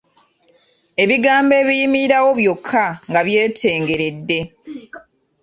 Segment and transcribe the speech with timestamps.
[1.03, 4.39] Ebigambo ebiyimirirawo byokka nga byetengeredde.